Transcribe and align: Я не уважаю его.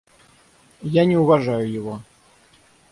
Я 0.97 1.05
не 1.05 1.15
уважаю 1.15 1.71
его. 1.71 2.01